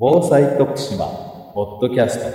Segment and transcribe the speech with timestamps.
[0.00, 1.06] 防災徳島
[1.54, 2.26] ポッドキャスト。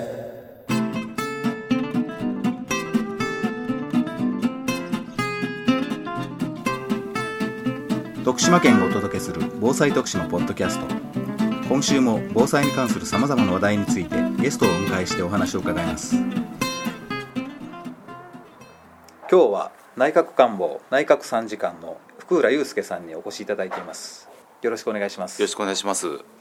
[8.25, 10.85] 徳島県がお届けする防災徳島ポッドキャスト。
[11.69, 16.17] 今週も防災に関するさまざまな話題についてゲストをお迎えしてお話を伺います。
[16.17, 16.25] 今
[19.29, 24.27] 日は内閣官房内閣参事官の福浦祐介さんにお越しいただいています。
[24.61, 25.41] よろしくお願いします。
[25.41, 26.32] よろしくお願いします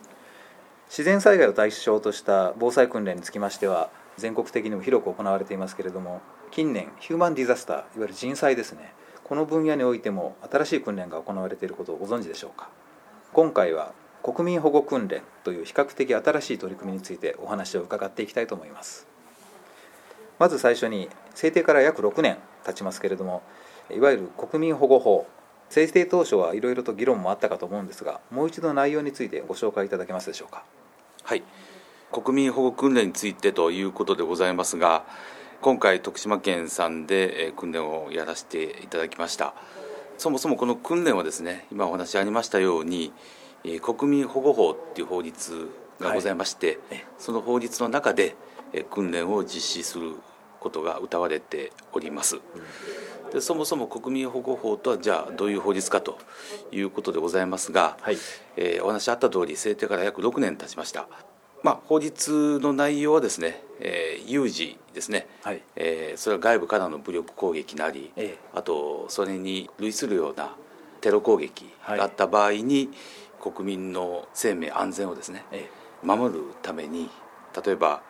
[0.93, 8.93] 自然災害を対象とした防災訓練につきましては全国的にも広く行われていますけれども近年ヒューマンディザスターいわゆる人災ですね。
[9.25, 12.69] この分野においても新しい訓練が行われていることをご存知でしょうか？
[13.33, 19.07] 今回は国民保護訓練という比較的新しい取り組みについてお話を伺っていきたいと思います。
[20.39, 22.37] まず最初に制定から約6年
[22.67, 23.41] 経ちますけれども
[23.91, 25.27] いわゆる国民保護法
[25.71, 30.65] 制定当初はいろいろと議論もあったかと思うんですがもう一度内容についてご紹介いただけますでしょうか？
[31.25, 31.43] はい。
[32.11, 35.05] 国民保護訓練についてということでございますが
[35.63, 39.55] 今回徳島県さんで訓練をやらせていただきました。
[40.19, 43.13] そもそもこの訓練はですね今お話ありましたように
[43.81, 48.37] 国民保護法っていう法律がございまして、はい、その法律の中で
[48.91, 50.17] 訓練を実施する
[50.61, 52.41] ことが謳われております、
[53.33, 56.19] でそもそも国民保護法とはじゃあどういう法律かと
[56.71, 58.19] いうことでございますが、はい、
[58.57, 61.09] えー、お話あった通り制定から約6年経ちました。
[61.63, 65.63] まあ、法律の内容はですね、えー、有事ですね、はい。
[65.77, 70.55] えー、それは外部からの武力攻撃なり、ええ、あとそれに類するような
[71.01, 72.91] テロ攻撃があった場合に、
[73.41, 75.71] はい、国民の生命安全をですね、え
[76.05, 77.09] え、守るために
[77.65, 78.03] 例えば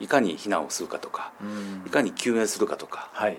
[0.00, 1.32] いかに避難をするかとか
[1.86, 3.38] いかに救援するかとか、はい、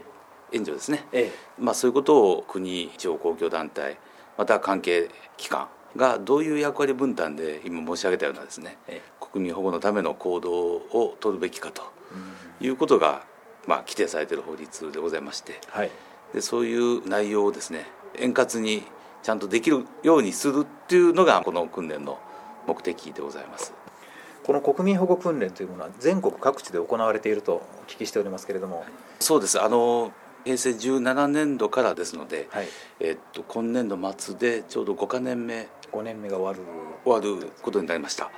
[0.51, 1.31] 援助ですね、ええ。
[1.59, 3.97] まあ、そういうことを国地方公共団体
[4.37, 9.17] また関係機関がどういう役割分担で今申し上げたようなですね、ええ。
[9.19, 11.83] 国民保護のための行動を取るべきかと
[12.61, 13.23] いうことが、
[13.65, 15.91] まあ、規定されている法律でございまして、はい、
[16.33, 17.85] でそういう内容をですね
[18.17, 18.83] 円滑に
[19.23, 22.19] ちゃんとできるようにするっていうのがこの訓練の
[22.65, 23.73] 目的でございます。
[24.45, 28.85] この国民保護訓練というものは全国各地で行われているとお聞きしておりますけれども、
[29.19, 29.61] そうです。
[29.61, 30.13] あの
[30.47, 32.67] 平成17年度からですので、はい、
[33.01, 35.67] えっと、今年度末でちょうど5か年目。
[35.91, 36.71] 5年目が終わる。
[37.03, 38.31] 終わることになりました。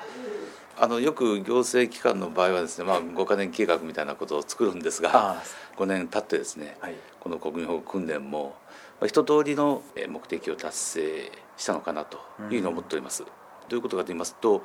[0.81, 5.43] あのよく行政機関の場合はですね、まあ、5か年計画みたいなことを作るんですが
[5.75, 8.55] 5年経ってですね、はい、この国民保護訓練も、
[9.01, 13.23] まあ、一通りの目的を達成したのかなというふうに思っております。
[13.23, 13.33] うん、ど
[13.71, 14.63] ういうことかと言いますと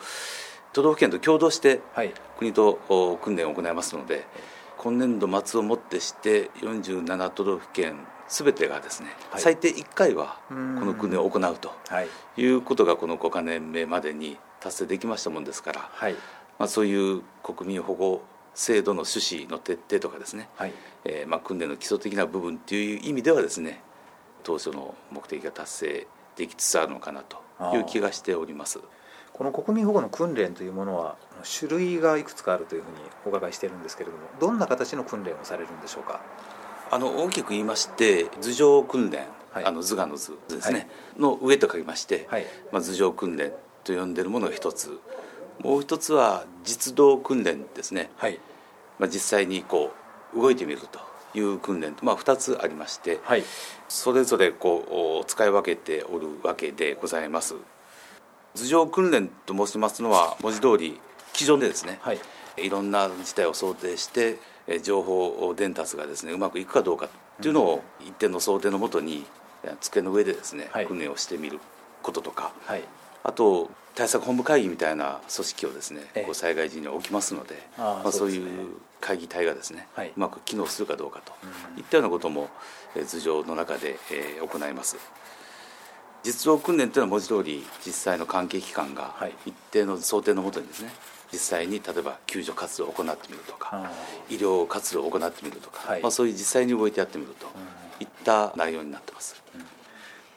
[0.72, 1.80] 都道府県と共同して
[2.38, 4.24] 国と訓練を行いますので、はい、
[4.84, 11.72] 今年度末をもってして47都道府県すべてがですね、はい、最低1回はこの訓練を行うと
[12.36, 12.44] い。
[12.48, 16.12] うことがこの5か年目までに達成できましたもんですから、はい、
[16.58, 18.20] まあ、そういう国民保護
[18.54, 20.72] 制度の趣旨の徹底とかですね、はい、
[21.06, 23.80] えー、まあ、訓練の基礎的な部分っていう意味ではですね
[24.42, 26.06] 当初の目的が達成
[26.36, 27.38] できつつあるのかなと
[27.74, 28.80] いう気がしております
[29.34, 31.16] この国民保護の訓練というものは
[31.58, 32.96] 種類がいくつかあるというふうに
[33.26, 36.20] お伺いしているんですけれどもどんな形の訓練をされるんでしょうか？
[36.90, 40.88] あの大きく言いまして図上訓練、はい、あの図画の図ですね、はい、
[41.20, 43.52] の上と書きまして、はい、まあ、図上訓練
[43.82, 44.98] と呼んでるものが一つ。
[45.60, 48.40] もう一つは実動訓練ですね、はい、
[48.98, 49.92] まあ、実際にこ
[50.34, 50.98] う動いてみると
[51.38, 53.44] いう訓練と、まあ、2つありまして、はい、
[53.88, 57.54] それぞれこう使い分けておるわけでございます
[58.56, 61.00] 頭上訓練と申しますのは文字通り
[61.32, 62.18] 机上でですね、はい、
[62.56, 64.38] いろんな事態を想定して
[64.82, 67.08] 情報伝達がですねうまくいくかどうかっ
[67.42, 69.24] ていうのを一定の想定のもとに
[69.80, 71.58] 机の上でですね、はい、訓練をしてみる
[72.02, 72.82] こととか、はい、
[73.24, 81.32] あと対策本部会議みたいな組織をですね、こう災害時に置きますのでまあ、そういう会議体がですね、はい、うまく機能するかどうかと
[81.78, 82.48] いったようなことも
[82.94, 84.96] 頭上の中で、えー、行います
[86.24, 89.14] 実動訓練というのは文字通り実際の関係機関が
[89.46, 90.90] 一定の想定のもとにですね
[91.30, 93.90] 実際に例えば救助活動を行ってみるとか
[94.30, 97.46] 医療活動を行ってみるとか、はい、まあ、そういう実際に動いてやってみると
[98.00, 99.62] いった内容になってます、うん、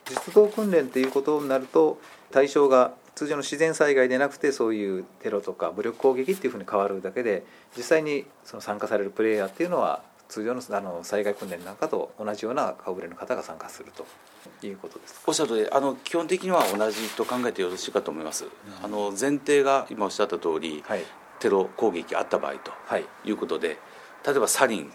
[0.06, 2.00] 実動訓練ということになると
[2.30, 7.44] 対象が通常の自然災害でなくてそういうテロとか武力攻撃っていうふうに変わるだけで
[7.76, 18.50] 実際にその参加されるプレイヤーっていうのは通常のあの災害訓練なんかと同じような顔ぶれの方が参加するということですおっしゃる通りあの基本的には同じと考えてよろしいかと思います、うん、
[18.84, 21.04] あの前提が今おっしゃった通り、はい、
[21.40, 22.72] テロ攻撃あった場合と
[23.24, 23.30] い。
[23.32, 23.78] うことで、
[24.26, 24.90] 例えばサリン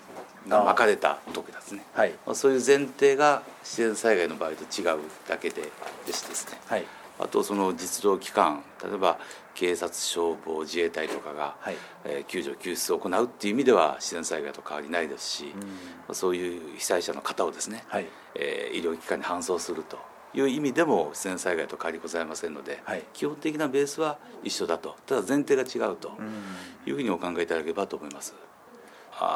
[0.47, 5.71] がまかれた時ですね、はい、そういう前提が自然災害の場合と違うだけで
[6.05, 6.85] でしてですね、はい、
[7.19, 9.19] あとその実動機関例えば
[9.55, 11.75] 警察消防自衛隊とかが、はい。
[12.05, 15.53] えー救助救出を行うっていう意味では自然災害と変わりないですし、
[16.11, 18.07] そういう被災者の方をですね、はい。
[18.35, 19.99] えー医療機関に搬送すると
[20.33, 23.03] いう意味でも自然災害と変わりございませんので、はい。
[23.13, 24.95] 基本的なベースは一緒だと。
[25.05, 26.25] ただ前提が違うとうん
[26.87, 28.33] いうふうにお考えいただければと思います。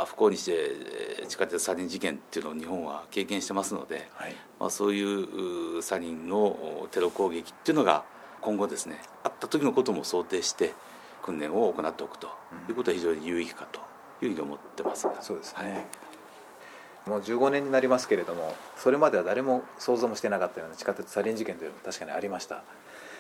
[0.07, 4.36] 不幸にしてえー地下鉄サリン事件っていうのを日本は経験してますので、はい。
[4.60, 8.04] まあ、そういうサリンのおテロ攻撃っていうのが
[8.42, 10.74] 今後ですねあった時のことも想定して
[11.22, 12.28] 訓練を行っておくと
[12.69, 13.80] いうことは非常に有意義かと
[14.25, 15.07] いうふうに思ってます。
[15.22, 15.66] そうですはい。
[15.66, 15.86] ね、
[17.06, 22.63] もう15年になりますけれどもそれまでは誰も想像もしてなかったような地下鉄サリン事件というのも確かにありました。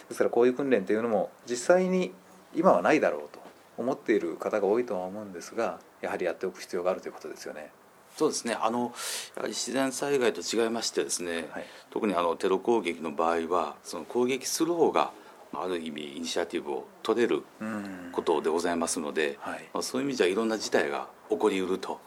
[0.07, 2.13] ですからこういう訓練というのも実際に
[2.55, 3.39] 今はないだろうと
[3.77, 7.71] 思っている方が多いとは思うんですがやはりやっておく必要があるということですよね。
[8.15, 8.57] そうですね。
[8.59, 8.93] あの
[9.35, 11.65] やはり自然災害と違いましてですね、はい。
[11.91, 15.11] 特にあのテロ攻撃の場合はその攻撃する方が
[15.53, 18.09] ある意味イニシアティブを取れるうん。
[18.11, 19.69] ことでございますので、はい。
[19.73, 21.99] まあ、そういう意味じゃいろんな事態が起こりうると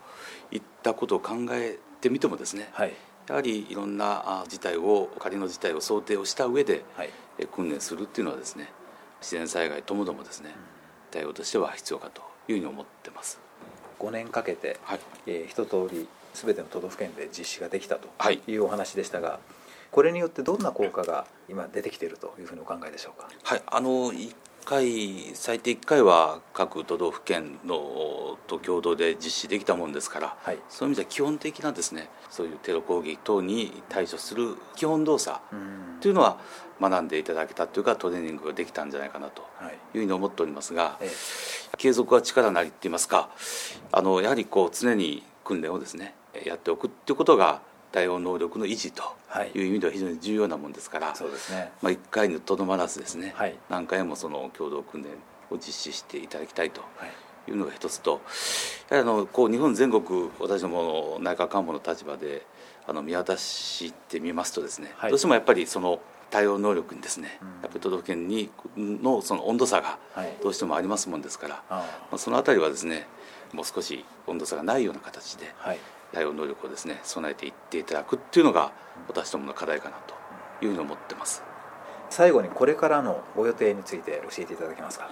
[0.50, 2.92] いったことを考えてみてもですね、はい。
[3.28, 7.10] やはりいろんなあ事態を仮の事態を想定をした上ではい。
[7.38, 8.72] え訓練するっていうのはですね
[9.20, 10.50] 自然災害ともどもですね
[11.10, 13.38] 対応としては必要かというふうに思ってます。
[13.98, 15.00] 5年かけて、はい。
[15.26, 18.40] えー一通り全ての都道府県で実施ができたとはい。
[18.46, 19.40] いうお話でしたが、
[19.90, 23.28] これによってどんな効果が今出てきているというふうにお考えでしょうか？
[23.42, 24.34] はい、あの1
[24.64, 30.58] 回最低1回は各都道府県のと共同で実施できたもんですから、はい。
[30.68, 36.00] そういう意味では基本的なですねそういうテロ攻撃等に対処する基本動作うん。
[36.00, 36.38] というのは
[36.80, 39.72] 学んでいただけたというかトレーニングができたんじゃないかなとはい。
[39.72, 41.10] いうふうに思っておりますが、え
[41.78, 43.30] 継続は力なりって言いますか
[43.92, 46.14] あのやはりこう常に訓練をですね
[46.44, 49.50] やっておくっていうことが対応能力の維持とはい。
[49.54, 51.70] いう意味では非常に重要なもんですから、そうですね。
[51.82, 53.56] まあ、1回にとどまらずですね、はい。
[53.68, 55.10] 何回もその共同訓練
[55.50, 57.10] を実施していただきたいとはい。
[57.50, 58.20] いうのが一つと
[58.90, 62.44] やはりあのこう日本全国私ども内閣官房の立場で
[62.86, 65.10] あの見渡してみますとですね、はい。
[65.10, 66.00] どうしてもやっぱりその
[66.30, 67.48] 対応能力にですね、うん。
[67.48, 70.36] やっぱり都道府県にのその温度差がはい。
[70.42, 71.84] どうしてもありますもんですから、まあ。
[72.12, 73.06] あ、そのあたりはですね
[73.52, 75.78] もう少し温度差がないような形であはい
[76.12, 78.72] 対応能力をですね備えていっていただくっていうのが
[79.08, 80.14] 私どもの課題かなと
[80.64, 81.42] いうふうに思ってます。
[82.10, 85.08] 最後にこれからのご予定について教えていただけますか？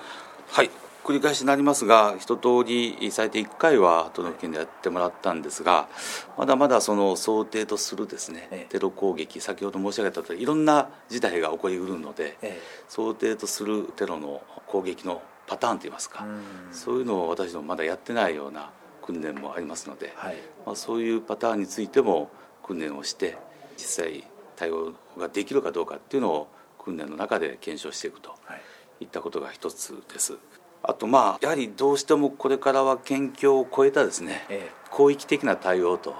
[0.48, 0.70] はい。
[1.04, 5.88] 繰り返しになりますが一通り最低1回は都道府県でやってもらったんですが
[6.36, 8.70] まだまだその想定とするですね、ええ。
[8.70, 12.60] テロ攻撃先ほど申し上げたとおりいろんな事態が起こりうるので、え。
[12.88, 16.74] 想定とするテロの攻撃のパターンといいますか、うん。
[16.74, 18.70] そういうのを私どもまだやってないような
[19.08, 20.36] 訓練もありますので、はい。
[20.66, 22.30] まあ、そういうパターンについても
[22.62, 23.38] 訓練をして
[23.78, 24.24] 実際
[24.54, 28.60] 対応ができるかどうかっていうのを訓練の中で検証していくとはい。
[29.00, 30.34] いったことが一つです。
[30.82, 36.14] あとまあやはりどうしてもこれからは県境を越えたですねえ広域的な対応と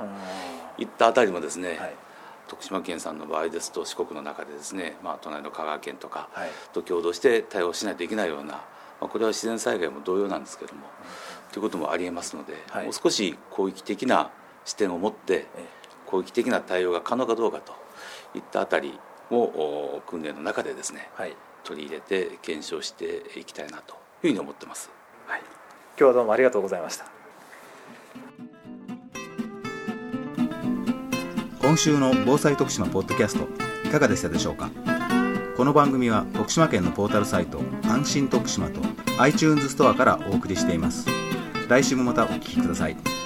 [0.79, 1.95] えいったあたりもですね、はい。
[2.49, 6.51] 徳島県さんの場合ですと四国の中でですね、まあ、隣の香川県とかはい。
[6.73, 8.63] と共同して対応しないといけないような、ま
[9.03, 10.87] あ、これは自然災害も同様なんですけども、
[11.53, 12.85] ということもありえますので、はい。
[12.85, 14.31] もう少し広域的な
[14.65, 15.65] 視点を持ってえ
[16.07, 17.73] 広域的な対応が可能かどうかと
[18.35, 18.99] いったあたり
[19.31, 21.37] をお訓練の中でですねえはい。
[21.65, 24.91] 取り入れて検証していきたいなというふうに思ってます。
[25.27, 25.41] はい。
[25.41, 25.47] 今
[25.97, 27.07] 日はどうもありがとうございました。
[31.61, 33.47] 今週の防災徳島ポッドキャスト
[33.87, 34.71] いかがでしたでしょうか？
[35.59, 38.81] この番組は徳島県のポータルサイト安心徳島と
[39.19, 41.07] iTunes ストアからお送りしています
[41.69, 43.18] 来週もまたお聴きください。